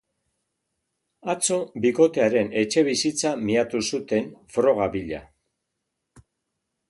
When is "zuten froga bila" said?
3.89-5.21